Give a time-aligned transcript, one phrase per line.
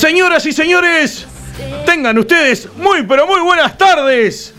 [0.00, 1.26] Señoras y señores,
[1.84, 4.54] tengan ustedes muy pero muy buenas tardes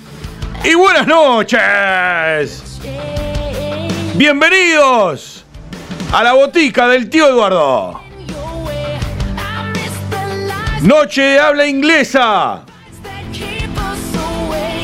[0.64, 2.62] y buenas noches.
[4.14, 5.44] Bienvenidos
[6.14, 8.02] a la botica del tío Eduardo.
[10.84, 12.62] Noche de habla inglesa.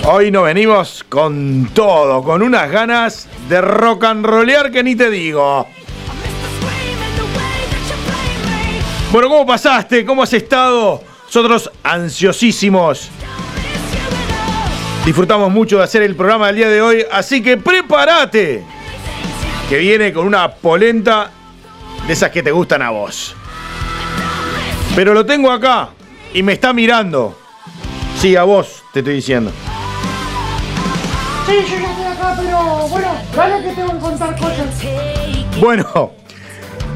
[0.05, 5.11] Hoy nos venimos con todo, con unas ganas de rock and rollear que ni te
[5.11, 5.67] digo.
[9.11, 10.05] Bueno, ¿cómo pasaste?
[10.05, 11.02] ¿Cómo has estado?
[11.27, 13.09] Nosotros ansiosísimos.
[15.05, 18.66] Disfrutamos mucho de hacer el programa del día de hoy, así que prepárate.
[19.69, 21.31] Que viene con una polenta
[22.05, 23.33] de esas que te gustan a vos.
[24.94, 25.89] Pero lo tengo acá
[26.33, 27.38] y me está mirando.
[28.19, 29.52] Sí, a vos te estoy diciendo.
[31.45, 34.68] Sí, yo ya estoy acá, pero bueno, dale que tengo que contar cosas.
[35.62, 36.12] Bueno,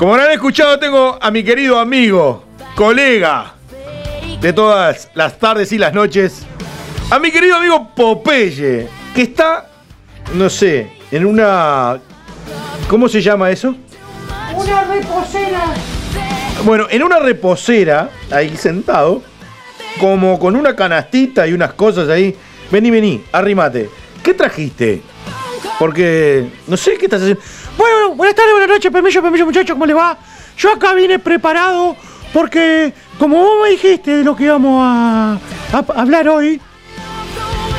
[0.02, 3.54] como habrán escuchado, tengo a mi querido amigo, colega
[4.42, 6.42] de todas las tardes y las noches,
[7.12, 9.70] a mi querido amigo Popeye, que está,
[10.34, 12.00] no sé, en una...
[12.90, 13.76] ¿Cómo se llama eso?
[14.56, 15.66] Una reposera.
[16.66, 19.22] Bueno, en una reposera, ahí sentado,
[20.00, 22.36] como con una canastita y unas cosas ahí.
[22.72, 23.88] Vení, vení, arrimate.
[24.24, 25.04] ¿Qué trajiste?
[25.78, 27.42] Porque, no sé, ¿qué estás haciendo?
[28.16, 30.18] Buenas tardes, buenas noches, permiso, permiso, muchachos, ¿cómo le va?
[30.58, 31.96] Yo acá vine preparado
[32.34, 35.40] porque, como vos me dijiste de lo que íbamos a,
[35.74, 36.60] a hablar hoy,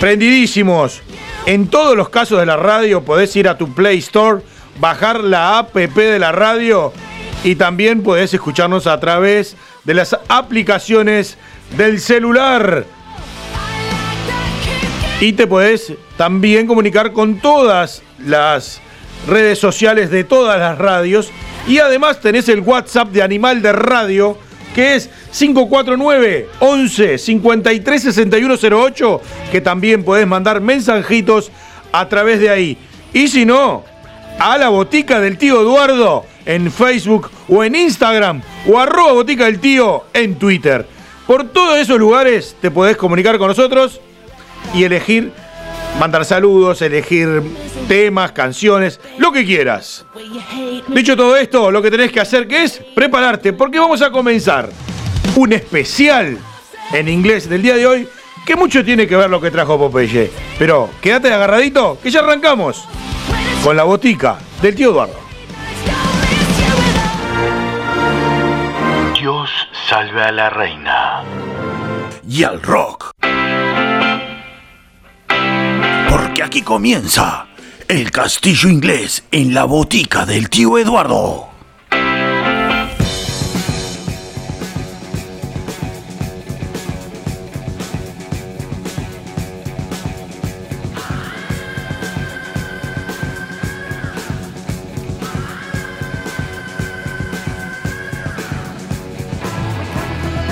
[0.00, 1.02] Prendidísimos.
[1.46, 4.42] En todos los casos de la radio podés ir a tu Play Store,
[4.80, 6.92] bajar la app de la radio
[7.44, 11.38] y también podés escucharnos a través de las aplicaciones
[11.76, 12.84] del celular.
[15.20, 18.80] Y te podés también comunicar con todas las
[19.26, 21.30] redes sociales de todas las radios.
[21.66, 24.38] Y además tenés el WhatsApp de Animal de Radio,
[24.74, 29.20] que es 549 11 53 6108,
[29.52, 31.50] que también podés mandar mensajitos
[31.92, 32.78] a través de ahí.
[33.12, 33.84] Y si no,
[34.38, 39.60] a la botica del tío Eduardo en Facebook o en Instagram o arroba botica del
[39.60, 40.86] tío en Twitter.
[41.26, 44.00] Por todos esos lugares te podés comunicar con nosotros
[44.74, 45.32] y elegir,
[45.98, 47.42] mandar saludos, elegir
[47.88, 50.04] temas, canciones, lo que quieras.
[50.88, 54.70] Dicho todo esto, lo que tenés que hacer que es prepararte, porque vamos a comenzar
[55.36, 56.38] un especial
[56.92, 58.08] en inglés del día de hoy
[58.44, 60.30] que mucho tiene que ver lo que trajo Popeye.
[60.58, 62.84] Pero quédate agarradito, que ya arrancamos
[63.62, 65.20] con la botica del tío Eduardo.
[69.18, 69.50] Dios
[69.88, 71.22] salve a la reina.
[72.26, 73.12] Y al rock.
[76.40, 77.48] Porque aquí comienza
[77.86, 81.50] el castillo inglés en la botica del tío Eduardo.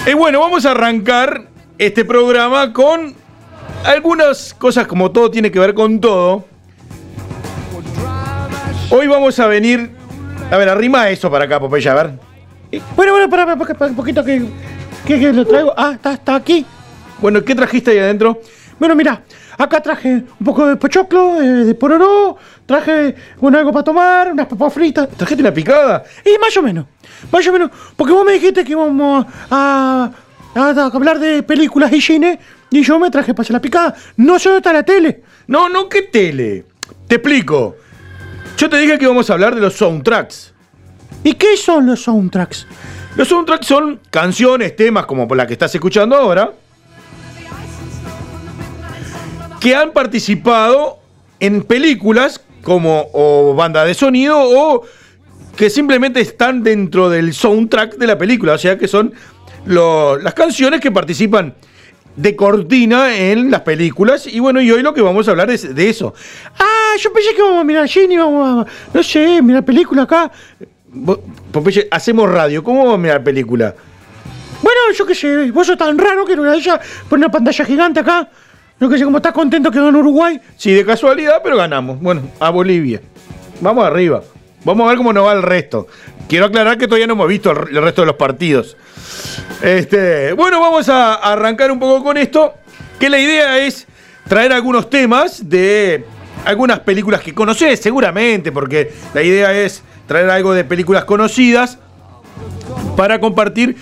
[0.07, 1.49] Y bueno, vamos a arrancar
[1.79, 3.28] este programa con
[3.85, 6.45] algunas cosas como todo tiene que ver con todo.
[8.91, 9.91] Hoy vamos a venir...
[10.51, 12.11] A ver, arrima eso para acá, Popeye, a ver.
[12.97, 14.43] Bueno, bueno, para, para, para un poquito que,
[15.07, 15.75] que, que lo traigo.
[15.77, 16.65] Ah, está, está aquí.
[17.21, 18.41] Bueno, ¿qué trajiste ahí adentro?
[18.79, 19.23] Bueno, mira,
[19.59, 20.09] acá traje
[20.41, 25.09] un poco de pochoclo, eh, de pororó, traje bueno, algo para tomar, unas papas fritas.
[25.11, 26.05] ¿Trajiste una picada?
[26.25, 26.87] Y más o menos,
[27.31, 30.11] más o menos, porque vos me dijiste que íbamos a,
[30.55, 32.39] a- a hablar de películas y cine,
[32.71, 33.95] y yo me traje para hacer la picada.
[34.17, 35.23] No solo está la tele.
[35.47, 36.65] No, no, ¿qué tele?
[37.07, 37.77] Te explico.
[38.57, 40.53] Yo te dije que íbamos a hablar de los soundtracks.
[41.25, 42.67] ¿Y qué son los soundtracks?
[43.17, 46.53] Los soundtracks son canciones, temas como la que estás escuchando ahora,
[49.61, 50.99] que han participado
[51.41, 54.83] en películas como o banda de sonido o
[55.57, 59.13] que simplemente están dentro del soundtrack de la película, o sea que son
[59.67, 61.55] lo- las canciones que participan
[62.19, 65.73] de cortina en las películas y bueno, y hoy lo que vamos a hablar es
[65.73, 66.13] de eso.
[66.59, 70.31] Ah, yo pensé que íbamos a mirar cine, íbamos a, no sé, mirar película acá.
[71.53, 73.73] Popeye, hacemos radio, ¿cómo vamos a mirar película?
[74.61, 77.31] Bueno, yo qué sé, vos sos tan raro que en una de ellas pone una
[77.31, 78.29] pantalla gigante acá.
[78.81, 80.41] Yo qué sé, como estás contento que ganó Uruguay.
[80.57, 82.01] Sí, de casualidad, pero ganamos.
[82.01, 83.01] Bueno, a Bolivia.
[83.61, 84.23] Vamos arriba.
[84.65, 85.87] Vamos a ver cómo nos va el resto.
[86.29, 88.77] Quiero aclarar que todavía no hemos visto el, resto de los partidos.
[89.63, 92.55] Este, bueno, vamos a arrancar un poco con esto.
[92.99, 93.87] Que la idea es
[94.29, 96.05] traer algunos temas de
[96.45, 101.79] algunas películas que conoces, seguramente, porque la idea es traer algo de películas conocidas
[102.97, 103.77] para compartir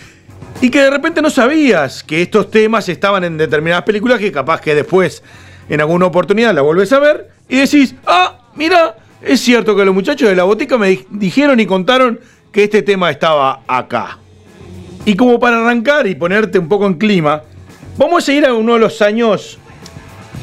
[0.61, 4.61] y que de repente no sabías que estos temas estaban en determinadas películas que capaz
[4.61, 5.23] que después
[5.69, 8.97] en alguna oportunidad la vuelves a ver y decís, ah, mira,
[9.27, 12.21] es cierto que los muchachos de la botica me di- dijeron y contaron
[12.53, 14.19] que este tema estaba acá.
[15.05, 17.43] Y como para arrancar y ponerte un poco en clima,
[17.97, 19.59] vamos a ir a uno de los años,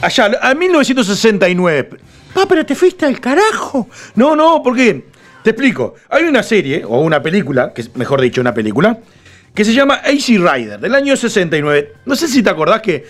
[0.02, 1.90] allá, a 1969.
[2.36, 3.88] Ah, pero te fuiste al carajo.
[4.16, 5.06] No, no, porque
[5.44, 5.96] te explico.
[6.10, 9.00] Hay una serie, o una película, que mejor dicho, una película,
[9.54, 11.94] que se llama AC Rider, del año 69.
[12.06, 13.06] No sé si te acordás que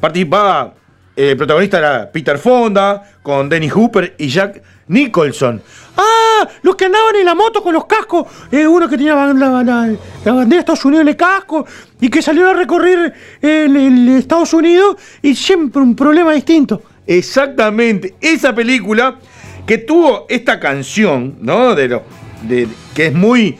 [0.00, 0.74] participaba,
[1.16, 5.62] eh, el protagonista era Peter Fonda, con Dennis Hooper y Jack Nicholson.
[5.96, 8.26] Ah, los que andaban en la moto con los cascos.
[8.50, 9.96] Eh, uno que tenía la, bandera
[10.44, 11.66] de Estados Unidos en el casco
[12.00, 16.82] y que salió a recorrer el, el Estados Unidos y siempre un problema distinto.
[17.06, 19.18] Exactamente, esa película
[19.66, 21.74] que tuvo esta canción, ¿no?
[21.74, 22.02] De lo,
[22.42, 23.56] de, que es muy.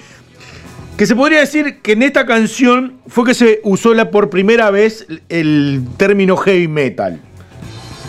[0.97, 4.71] Que se podría decir que en esta canción fue que se usó la, por primera
[4.71, 7.21] vez el término heavy metal.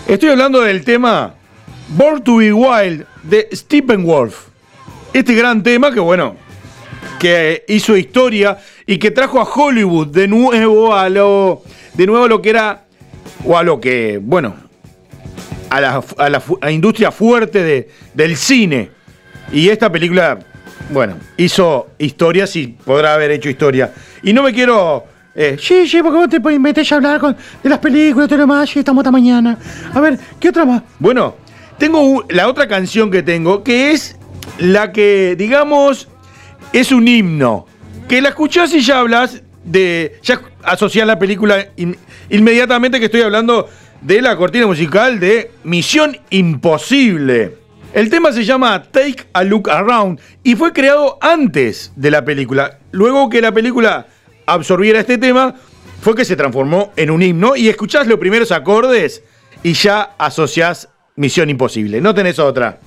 [0.07, 1.35] Estoy hablando del tema
[1.89, 4.47] Born to Be Wild de Steppenwolf.
[5.13, 6.35] Este gran tema que, bueno,
[7.19, 11.63] que hizo historia y que trajo a Hollywood de nuevo a lo,
[11.93, 12.83] de nuevo a lo que era,
[13.45, 14.55] o a lo que, bueno,
[15.69, 18.91] a la, a la industria fuerte de- del cine.
[19.51, 20.37] Y esta película,
[20.91, 23.93] bueno, hizo historia, sí, podrá haber hecho historia.
[24.23, 25.05] Y no me quiero...
[25.33, 28.75] eh, Sí, sí, porque vos te meter a hablar con, de las películas y demás
[28.75, 29.57] y estamos hasta mañana.
[29.93, 30.83] A ver, ¿qué otra más?
[30.99, 31.35] Bueno,
[31.77, 34.17] tengo la otra canción que tengo, que es
[34.57, 36.07] la que, digamos,
[36.73, 37.65] es un himno.
[38.07, 40.19] Que la escuchás y ya hablas de.
[40.23, 41.97] Ya asociás la película in-
[42.29, 43.67] inmediatamente que estoy hablando
[44.01, 47.57] de la cortina musical de Misión Imposible.
[47.93, 52.79] El tema se llama Take a Look Around y fue creado antes de la película.
[52.91, 54.07] Luego que la película
[54.45, 55.55] absorbiera este tema,
[56.01, 59.23] fue que se transformó en un himno y escuchás los primeros acordes
[59.63, 61.99] y ya asociás Misión Imposible.
[61.99, 62.79] No tenés otra.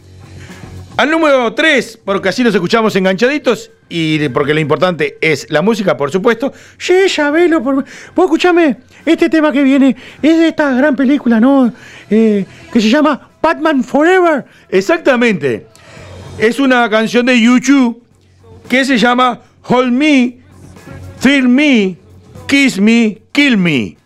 [0.96, 5.96] Al número 3, porque así nos escuchamos enganchaditos y porque lo importante es la música,
[5.96, 6.52] por supuesto.
[6.78, 7.62] Sí, ya velo.
[7.62, 7.76] Por...
[8.14, 11.72] Vos escuchame, este tema que viene es de esta gran película, ¿no?
[12.10, 14.44] Eh, que se llama Batman Forever.
[14.68, 15.66] Exactamente.
[16.38, 18.02] Es una canción de YouTube
[18.68, 20.38] que se llama Hold Me,
[21.18, 21.96] Feel Me,
[22.46, 23.96] Kiss Me, Kill Me.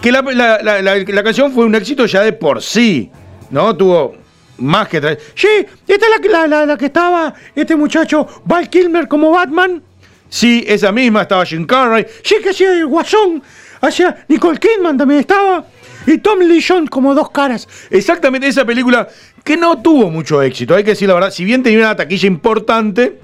[0.00, 3.10] Que la canción fue un éxito ya de por sí,
[3.50, 3.76] ¿no?
[3.76, 4.14] Tuvo
[4.58, 5.02] más que...
[5.02, 5.48] tra- Sí,
[5.86, 9.82] esta es la, la- la- la que estaba este muchacho Val Kilmer como Batman.
[10.28, 12.04] Sí, esa misma estaba Jim Carrey.
[12.22, 13.42] Sí, que hacía el Guasón.
[13.80, 15.64] Hacía Nicole Kidman también estaba.
[16.06, 17.68] Y Tom Lee Jones como dos caras.
[17.90, 19.06] Exactamente esa película
[19.44, 21.30] que no tuvo mucho éxito, hay que decir la verdad.
[21.30, 23.18] Si bien tenía una taquilla importante,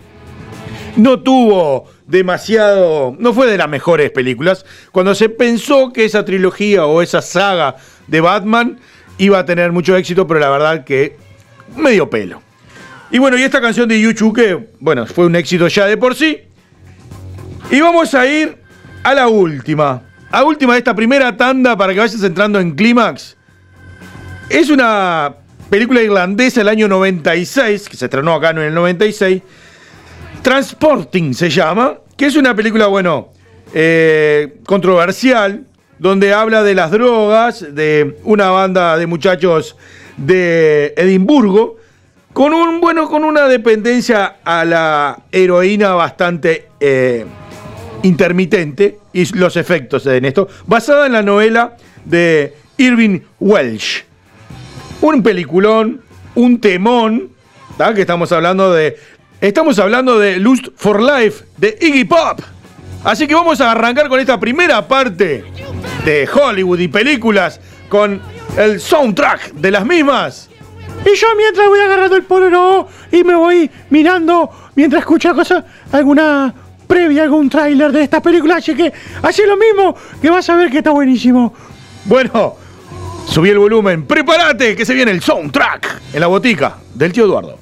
[0.97, 3.17] no tuvo demasiado.
[3.19, 4.65] No fue de las mejores películas.
[4.93, 7.77] Cuando se pensó que esa trilogía o esa saga
[8.07, 8.79] de Batman
[9.19, 11.17] iba a tener mucho éxito, pero la verdad que
[11.77, 12.43] medio pelo.
[13.11, 16.15] Y bueno, y esta canción de YouTube que, bueno, fue un éxito ya de por
[16.15, 16.41] sí.
[17.71, 18.57] Y vamos a ir
[19.03, 20.03] a la última.
[20.31, 23.37] A última de esta primera tanda para que vayas entrando en clímax.
[24.49, 25.35] Es una
[25.69, 29.43] película irlandesa del año 96, que se estrenó acá en el 96.
[30.43, 33.31] Transporting se llama, que es una película, bueno,
[33.75, 35.67] eh, controversial,
[36.03, 39.77] donde habla de las drogas, de una banda de muchachos
[40.17, 41.77] de Edimburgo,
[42.33, 47.25] con un, bueno, con una dependencia a la heroína bastante eh,
[48.03, 54.03] intermitente y los efectos en esto, basada en la novela de Irving Welsh.
[55.03, 56.03] Un peliculón,
[56.35, 57.31] un temón,
[57.95, 58.97] que estamos hablando de.
[59.41, 62.41] Estamos hablando de Lust for Life de Iggy Pop.
[63.05, 65.45] Así que vamos a arrancar con esta primera parte
[66.05, 68.21] de Hollywood y películas con
[68.57, 70.49] el soundtrack de las mismas.
[71.05, 76.55] Y yo mientras voy agarrando el polvo y me voy mirando mientras escucho cosas, alguna
[76.87, 78.57] previa, algún tráiler de esta película.
[78.57, 78.93] Así que
[79.23, 81.53] así lo mismo que vas a ver que está buenísimo.
[82.05, 82.55] Bueno,
[83.27, 84.07] subí el volumen.
[84.07, 87.62] Prepárate que se viene el soundtrack en la botica del tío Eduardo.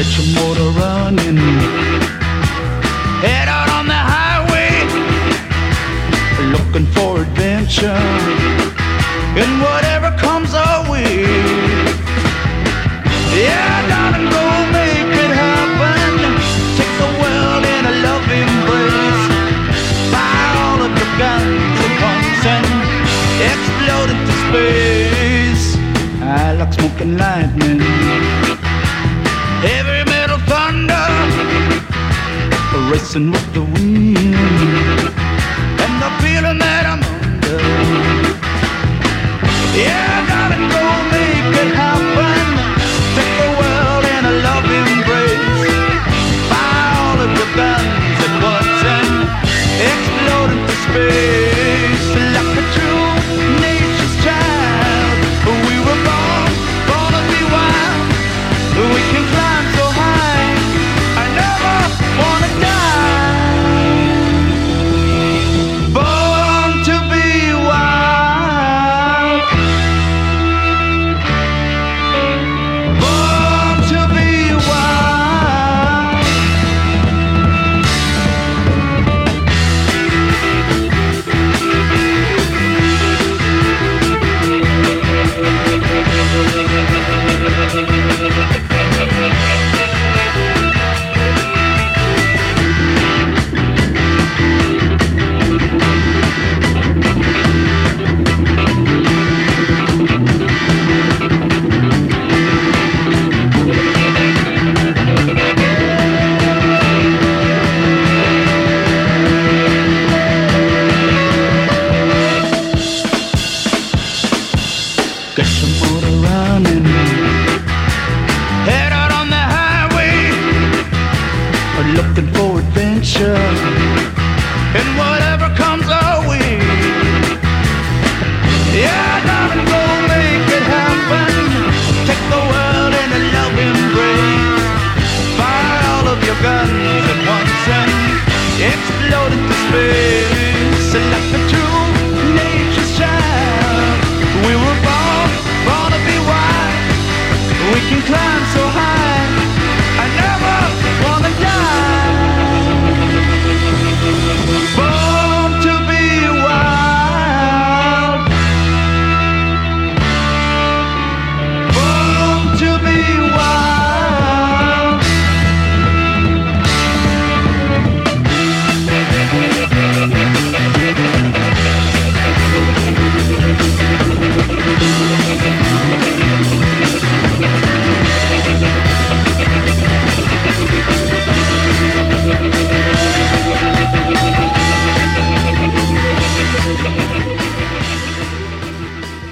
[0.00, 1.36] Get your motor running.
[3.20, 4.72] Head out on the highway.
[6.56, 8.00] Looking for adventure.
[9.36, 11.20] And whatever comes our way.
[13.36, 16.12] Yeah, darling, go make it happen.
[16.80, 19.24] Take the world in a love embrace.
[20.08, 22.66] Fire all of your guns at once and
[23.52, 25.76] explode into space.
[26.22, 27.99] I like smoking lightning
[32.90, 35.09] racing with the wind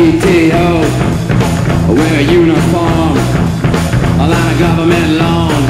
[0.00, 0.80] CTO.
[1.86, 3.18] I wear a uniform,
[4.18, 5.69] a line of government loan.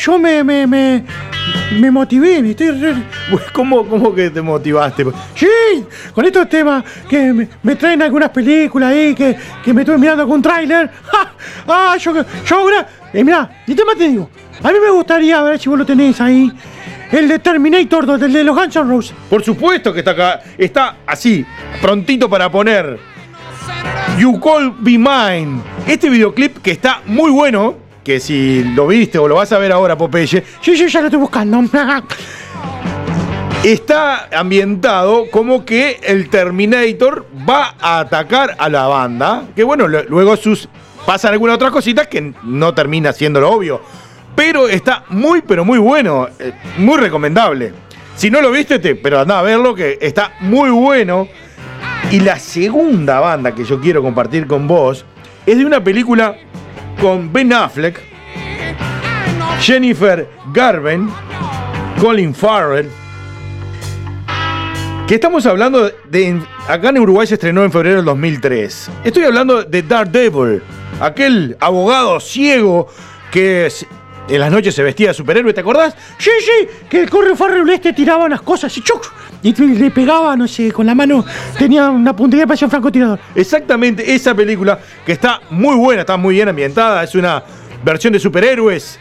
[0.00, 1.04] Yo me, me, me,
[1.78, 2.94] me motivé, estoy re-
[3.52, 5.04] ¿Cómo, ¿Cómo que te motivaste?
[5.34, 5.46] Sí,
[6.14, 10.22] con estos temas que me, me traen algunas películas ahí, que, que me estuve mirando
[10.22, 10.90] algún tráiler.
[11.04, 11.32] ¡Ja!
[11.72, 12.12] Ah, yo,
[12.46, 14.28] yo ahora, eh, mirá, y tema te digo,
[14.62, 16.50] a mí me gustaría ver si vos lo tenés ahí,
[17.12, 19.14] el de Terminator 2, el de los Guns N' Roses.
[19.28, 20.40] Por supuesto que está acá.
[20.56, 21.44] Está así,
[21.82, 22.98] prontito para poner.
[24.18, 25.60] You Call Be Mine.
[25.86, 27.76] Este videoclip que está muy bueno.
[28.04, 30.42] Que si lo viste o lo vas a ver ahora, Popeye.
[30.60, 31.62] Sí, sí, ya lo estoy buscando.
[33.64, 39.44] Está ambientado como que el Terminator va a atacar a la banda.
[39.54, 40.66] Que bueno, luego sus
[41.04, 43.82] pasan algunas otras cositas que no termina siendo lo obvio.
[44.34, 46.28] Pero está muy, pero muy bueno.
[46.38, 47.74] eh, Muy recomendable.
[48.16, 51.28] Si no lo viste, te, pero anda a verlo que está muy bueno.
[52.10, 55.04] Y la segunda banda que yo quiero compartir con vos
[55.44, 56.34] es de una película
[57.00, 57.98] con Ben Affleck,
[59.60, 61.08] Jennifer Garvin,
[61.98, 62.88] Colin Farrell.
[65.08, 66.40] Que estamos hablando de.
[66.68, 68.90] Acá en Uruguay se estrenó en febrero del 2003.
[69.04, 70.62] Estoy hablando de Daredevil,
[71.00, 72.88] aquel abogado ciego
[73.32, 73.72] que
[74.30, 75.94] en las noches se vestía de superhéroe, ¿te acordás?
[76.18, 79.12] Sí, sí, que el corre Farrell este tiraba unas cosas y chuc,
[79.42, 81.24] y le pegaba, no sé, con la mano,
[81.58, 83.18] tenía una puntería para un francotirador.
[83.34, 87.42] Exactamente esa película que está muy buena, está muy bien ambientada, es una
[87.82, 88.98] versión de superhéroes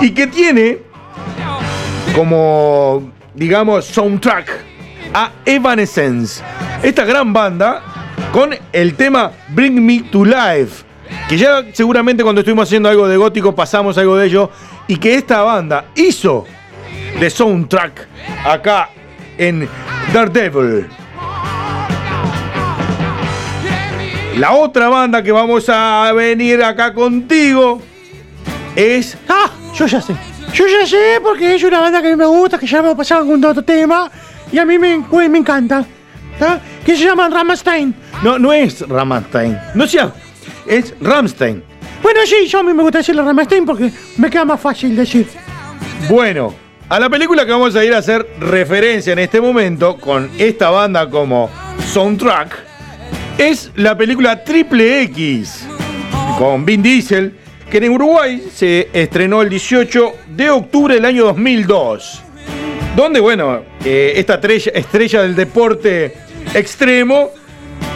[0.00, 0.78] y que tiene
[2.14, 4.48] como, digamos, soundtrack
[5.14, 6.42] a Evanescence,
[6.82, 7.82] esta gran banda
[8.32, 10.84] con el tema Bring Me to Life,
[11.28, 14.50] que ya seguramente cuando estuvimos haciendo algo de gótico pasamos algo de ello
[14.86, 16.44] y que esta banda hizo
[17.18, 18.06] de soundtrack
[18.44, 18.90] acá
[19.36, 19.68] en
[20.12, 20.86] Daredevil.
[24.38, 27.80] La otra banda que vamos a venir acá contigo
[28.76, 30.14] es Ah, yo ya sé.
[30.52, 32.94] Yo ya sé porque es una banda que a mí me gusta, que ya me
[32.94, 34.10] pasado algún otro tema
[34.52, 35.84] y a mí me, me encanta.
[36.38, 36.60] ¿tá?
[36.84, 37.94] Que se llama Rammstein.
[38.22, 39.58] No, no es Rammstein.
[39.74, 40.12] No sea,
[40.68, 41.62] es Ramstein.
[42.02, 45.26] Bueno, sí, yo a mí me gusta decirle Rammstein porque me queda más fácil decir.
[46.08, 46.54] Bueno,
[46.88, 50.70] a la película que vamos a ir a hacer referencia en este momento con esta
[50.70, 51.50] banda como
[51.92, 52.56] soundtrack
[53.38, 55.66] es la película Triple X
[56.38, 57.34] con Vin Diesel
[57.70, 62.22] que en Uruguay se estrenó el 18 de octubre del año 2002.
[62.94, 66.14] Donde, bueno, eh, esta estrella, estrella del deporte
[66.54, 67.30] extremo,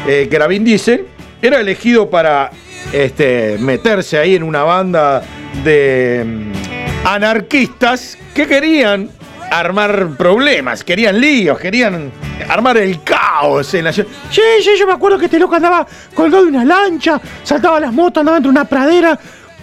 [0.06, 1.06] eh, que era Vin Diesel,
[1.42, 2.50] era elegido para
[2.92, 5.22] este, meterse ahí en una banda
[5.64, 9.11] de mm, anarquistas que querían
[9.50, 12.12] armar problemas, querían líos, querían
[12.48, 14.09] armar el caos en la ciudad.
[14.31, 17.92] Sí, sí, yo me acuerdo que este loco andaba colgado de una lancha, saltaba las
[17.92, 19.18] motos, andaba entre una pradera.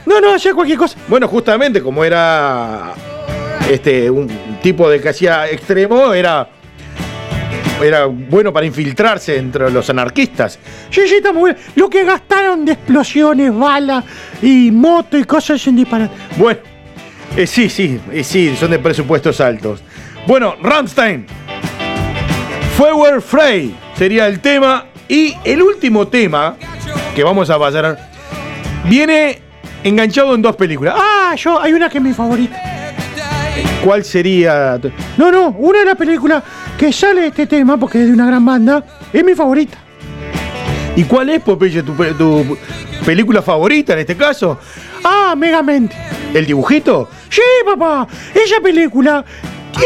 [0.06, 0.98] No, no, hacía cualquier cosa.
[1.08, 2.94] Bueno, justamente como era
[3.70, 4.28] este un
[4.62, 6.48] tipo de que hacía extremo, era
[7.82, 10.60] era bueno para infiltrarse entre los anarquistas.
[10.90, 11.64] Sí, sí, está muy bien.
[11.76, 14.04] Lo que gastaron de explosiones, balas
[14.42, 16.10] y moto y cosas en disparar.
[16.38, 16.60] Bueno,
[17.36, 19.82] eh, sí, sí, eh, sí, son de presupuestos altos.
[20.26, 21.26] Bueno, Rammstein.
[22.78, 24.86] Feuer Frey sería el tema.
[25.10, 26.58] Y el último tema
[27.16, 27.98] que vamos a pasar
[28.86, 29.42] viene
[29.84, 30.96] enganchado en dos películas.
[30.98, 32.77] Ah, yo, hay una que es mi favorita.
[33.88, 34.78] ¿Cuál sería?
[35.18, 36.44] No, no, una de las películas
[36.78, 38.84] que sale de este tema, porque es de una gran banda,
[39.14, 39.78] es mi favorita.
[40.98, 42.58] ¿Y cuál es, Popeye, tu, pe- tu
[43.06, 44.60] película favorita en este caso?
[45.06, 45.96] Ah, Megamente.
[46.34, 47.08] ¿El dibujito?
[47.30, 49.24] Sí, papá, esa película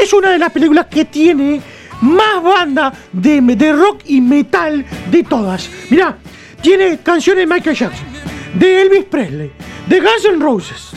[0.02, 1.62] es una de las películas que tiene
[2.02, 5.70] más banda de, de rock y metal de todas.
[5.92, 6.18] Mirá,
[6.60, 8.08] tiene canciones de Michael Jackson,
[8.56, 9.52] de Elvis Presley,
[9.86, 10.90] de Guns N' Roses,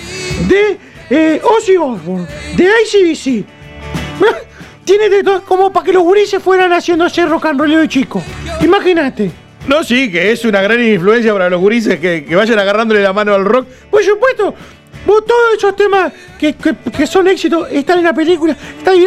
[0.49, 0.79] de
[1.11, 2.27] eh, Ozzy Osbourne,
[2.57, 3.45] de ACDC.
[4.85, 8.23] Tiene de todo, como para que los gurises fueran haciéndose rock and roll de chico.
[8.61, 9.31] Imagínate.
[9.67, 13.15] No, sí, que es una gran influencia para los gurises que, que vayan agarrándole la
[13.15, 13.67] mano al rock.
[13.91, 14.55] Por supuesto,
[15.07, 18.55] vos todos esos temas que, que- que son éxitos están en la película.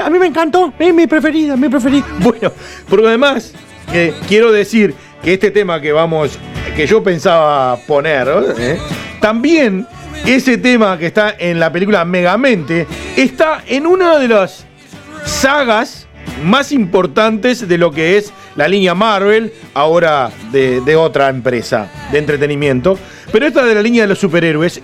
[0.03, 2.05] A mí me encantó, es mi preferida, mi preferida.
[2.19, 2.51] Bueno,
[2.89, 3.53] porque además
[3.93, 6.39] eh, quiero decir que este tema que vamos,
[6.75, 8.27] que yo pensaba poner,
[8.57, 8.79] ¿eh?
[9.21, 9.85] también
[10.25, 14.65] ese tema que está en la película Megamente está en una de las
[15.25, 16.07] sagas
[16.43, 22.97] más importantes de lo que es la línea Marvel, ahora de, otra empresa de entretenimiento.
[23.31, 24.81] Pero esta de la línea de los superhéroes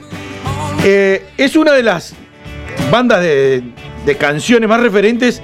[0.84, 2.14] eh, es una de las
[2.92, 3.64] bandas de,
[4.06, 5.42] de canciones más referentes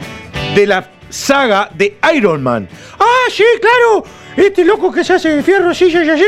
[0.55, 2.67] de la saga de Iron Man.
[2.99, 4.05] Ah, sí, claro.
[4.35, 6.23] Este loco que se hace de fierro, sí, ya, ya, sí.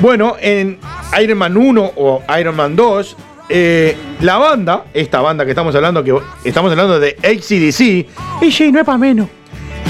[0.00, 0.78] Bueno, en
[1.22, 3.16] Iron Man 1 o Iron Man 2,
[3.48, 8.72] eh, la banda, esta banda que estamos hablando, que estamos hablando de ACDC, Y sí,
[8.72, 9.28] no es para menos.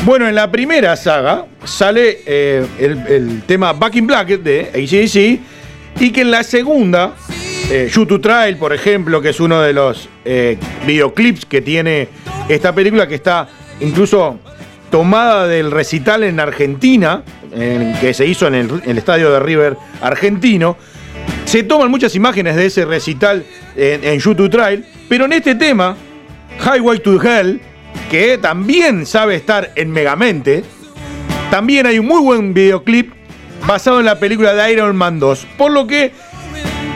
[0.05, 6.11] bueno, en la primera saga sale eh, el, tema Back in Black de ACDC y
[6.11, 7.15] que en la segunda,
[7.71, 12.09] eh, to Trial, por ejemplo, que es uno de los eh, videoclips que tiene
[12.49, 13.49] esta película que está
[13.81, 14.39] incluso
[14.91, 17.23] tomada del recital en Argentina,
[17.53, 18.55] en- que se hizo en
[18.85, 20.77] el estadio de River argentino.
[21.55, 23.45] Se toman muchas imágenes de ese recital
[23.77, 25.97] en, en to Trial, pero en este tema,
[26.59, 27.61] Highway to Hell,
[28.11, 30.65] que también sabe estar en Megamente,
[31.53, 33.13] también hay un muy buen videoclip
[33.69, 36.11] basado en la película de Iron Man 2, por lo que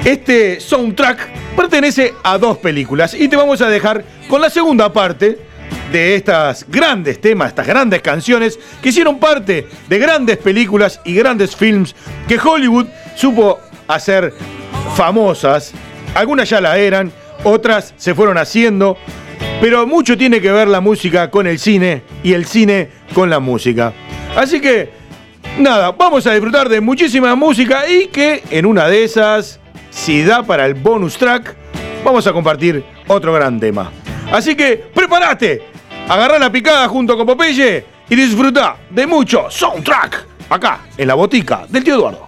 [0.05, 5.39] este soundtrack pertenece a dos películas y te vamos a dejar con la segunda parte
[5.93, 11.55] de estas grandes temas, estas grandes canciones que hicieron parte de grandes películas y grandes
[11.55, 11.95] films
[12.27, 14.35] que Hollywood supo hacer
[14.95, 15.73] famosas.
[16.15, 17.11] Algunas ya la eran,
[17.45, 18.97] otras se fueron haciendo,
[19.61, 23.41] pero mucho tiene que ver la música con el cine y el cine con la
[23.41, 23.93] música.
[24.37, 24.91] Así que,
[25.59, 29.59] nada, vamos a disfrutar de muchísima música y que en una de esas,
[29.91, 31.57] si da para el bonus track,
[32.05, 33.91] vamos a compartir otro gran tema.
[34.31, 35.63] Así que, prepárate,
[36.09, 41.67] agarrá la picada junto con Popeye y disfruta de mucho soundtrack acá en la botica
[41.69, 42.28] del tío Eduardo.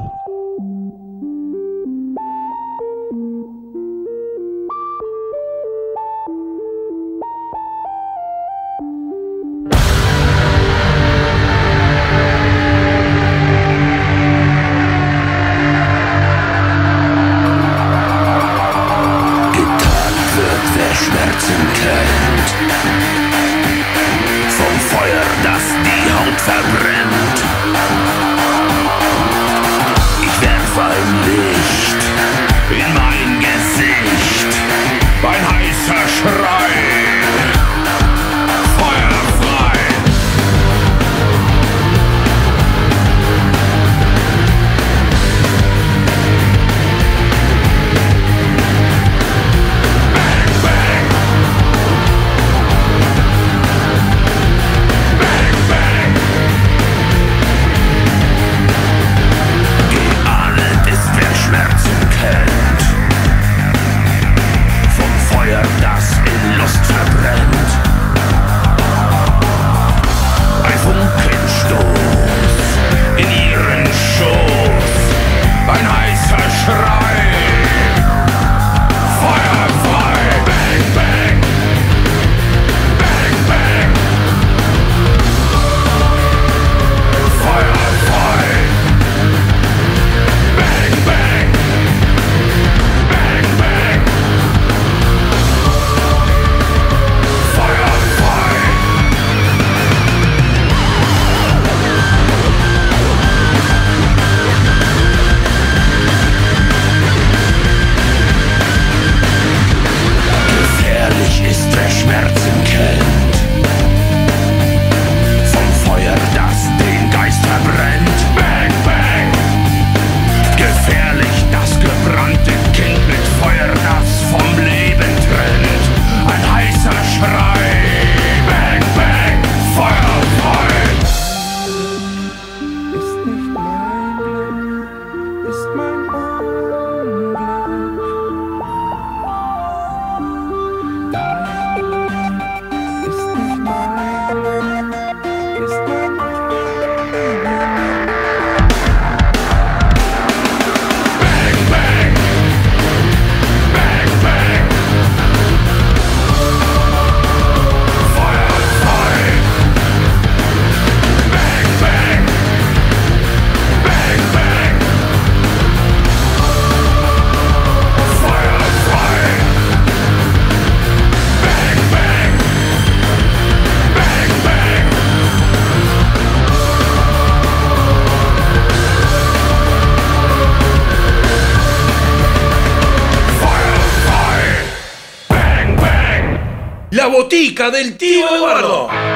[187.69, 189.10] Del tío Eduardo.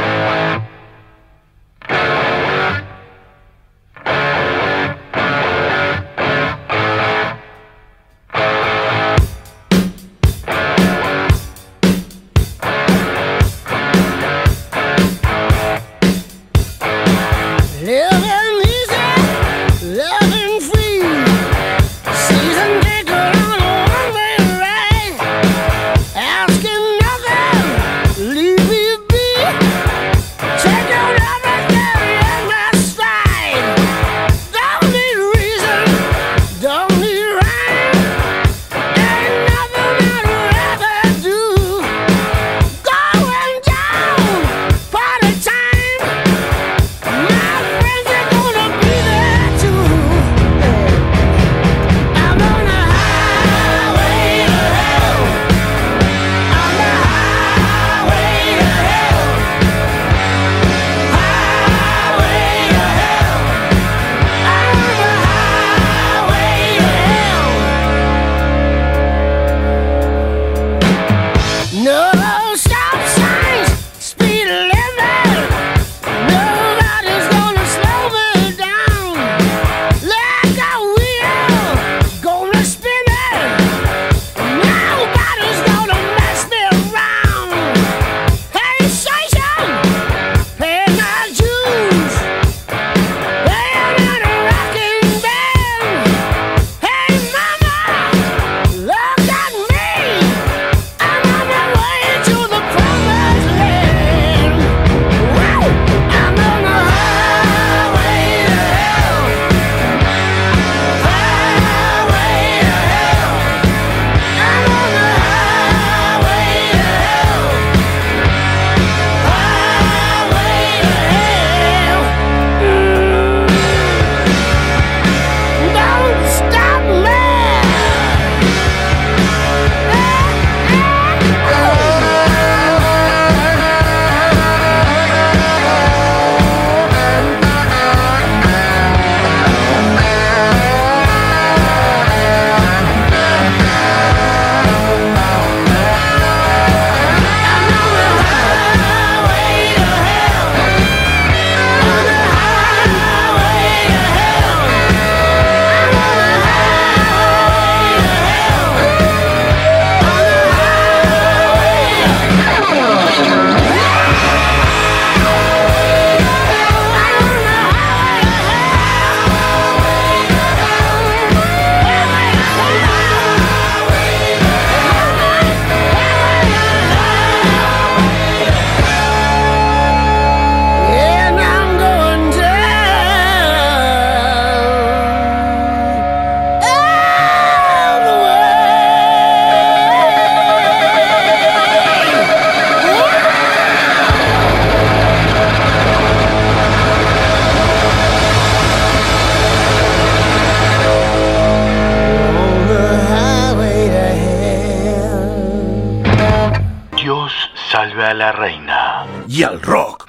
[208.05, 209.05] Salve a la reina.
[209.27, 210.05] Y al rock.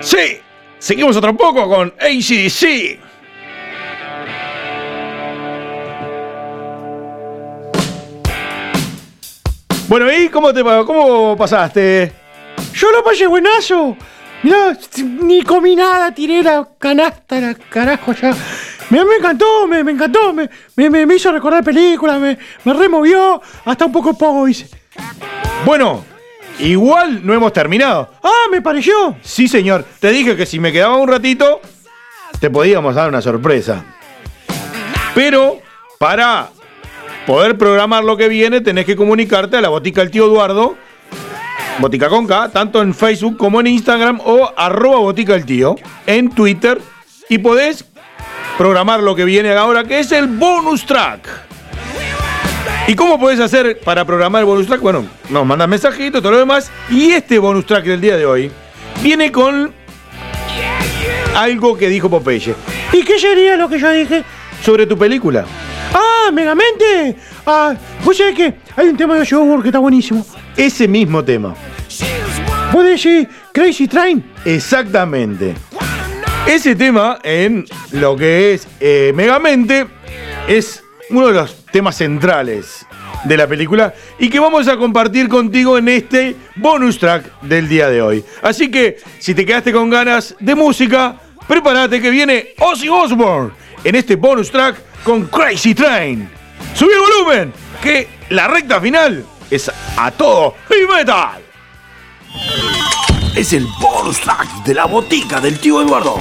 [0.00, 0.40] Sí,
[0.78, 2.98] seguimos otro poco con ACDC.
[9.88, 12.12] Bueno, ¿y cómo te cómo pasaste?
[12.74, 13.96] Yo lo pasé buenazo.
[14.42, 18.34] Mirá, ni comí nada, tiré la canasta, la carajo ya.
[18.90, 23.40] Me, me encantó, me, me encantó, me, me, me- hizo recordar películas, me, me removió,
[23.64, 24.68] hasta un poco hice.
[25.64, 26.04] Bueno,
[26.58, 28.10] igual no hemos terminado.
[28.22, 29.16] Ah, me pareció.
[29.22, 29.84] Sí, señor.
[30.00, 31.60] Te dije que si me quedaba un ratito,
[32.40, 33.84] te podíamos dar una sorpresa.
[35.14, 35.58] Pero
[35.98, 36.48] para
[37.26, 40.76] poder programar lo que viene, tenés que comunicarte a la botica del tío Eduardo,
[41.78, 45.76] botica con K, tanto en Facebook como en Instagram o arroba botica del tío
[46.06, 46.80] en Twitter
[47.28, 47.84] y podés
[48.60, 51.26] programar lo que viene ahora, que es el bonus track.
[52.86, 54.82] ¿Y cómo podés hacer para programar el bonus track?
[54.82, 56.70] Bueno, nos mandas mensajitos, todo lo demás.
[56.90, 58.52] Y este bonus track del día de hoy
[59.02, 59.72] viene con
[61.34, 62.54] algo que dijo Popeye
[62.92, 64.24] ¿Y qué sería lo que yo dije?
[64.62, 65.46] sobre tu película.
[65.94, 67.16] ¡Ah, Megamente!
[67.46, 67.72] Ah,
[68.04, 70.26] vos sabés que hay un tema de Shower que está buenísimo.
[70.54, 71.54] Ese mismo tema.
[72.74, 74.22] ¿Vos decís Crazy Train?
[74.44, 75.54] Exactamente.
[76.50, 79.86] Ese tema en lo que es eh, Megamente
[80.48, 82.84] es uno de los temas centrales
[83.22, 87.88] de la película y que vamos a compartir contigo en este bonus track del día
[87.88, 88.24] de hoy.
[88.42, 93.52] Así que si te quedaste con ganas de música, prepárate que viene Ozzy Osbourne
[93.84, 96.28] en este bonus track con Crazy Train.
[96.74, 101.40] Subí volumen, que la recta final es a todo y metal.
[103.34, 106.18] Es el bonus track de la botica del tío Eduardo.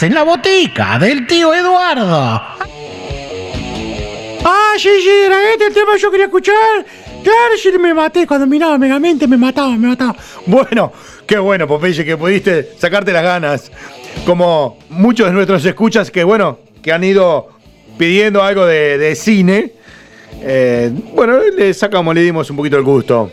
[0.00, 2.40] En la botica del tío Eduardo.
[4.44, 6.54] Ah, sí, sí, era este el tema yo quería escuchar.
[7.24, 8.26] Claro, sí, me maté.
[8.26, 10.14] Cuando miraba Megamente me mataba, me mataba.
[10.46, 10.92] Bueno,
[11.26, 13.72] qué bueno, Popeye, que pudiste sacarte las ganas.
[14.24, 17.48] Como muchos de nuestros escuchas que, bueno, que han ido
[17.98, 19.72] pidiendo algo de, de cine.
[20.40, 23.32] eh, bueno, le sacamos, le dimos un poquito el gusto.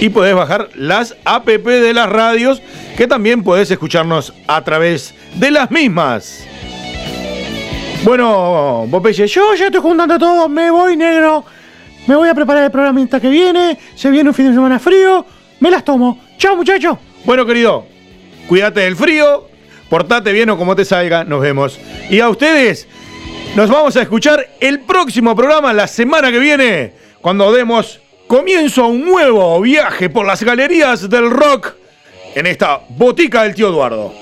[0.00, 2.62] Y podés bajar las app de las radios,
[2.96, 6.46] que también podés escucharnos a través de las mismas.
[8.04, 11.44] Bueno, Popeye, Yo ya estoy juntando todo, me voy negro.
[12.06, 13.78] Me voy a preparar el programita que viene.
[13.94, 15.24] Se viene un fin de semana frío.
[15.60, 16.20] Me las tomo.
[16.38, 16.98] Chao, muchachos.
[17.24, 17.86] bueno querido,
[18.46, 19.48] cuídate del frío,
[19.88, 21.80] portate bien o como te salga, nos vemos.
[22.10, 22.86] Y a ustedes,
[23.54, 26.92] nos vamos a escuchar el próximo programa la semana que viene,
[27.22, 31.74] cuando demos comienzo a un nuevo viaje por las galerías del rock
[32.34, 34.12] en esta botica del tío Eduardo.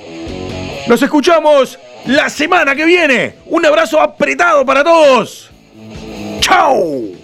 [0.86, 3.34] Nos escuchamos la semana que viene.
[3.46, 5.50] Un abrazo apretado para todos.
[6.40, 7.23] ¡Chao!